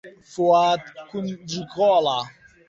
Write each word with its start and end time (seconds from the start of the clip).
فواد 0.31 0.81
کونجکۆڵە. 1.09 2.19